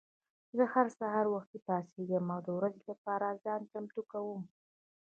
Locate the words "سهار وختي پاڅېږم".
0.99-2.25